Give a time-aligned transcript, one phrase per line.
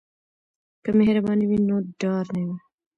[0.83, 2.57] که مهرباني وي نو ډار نه وي.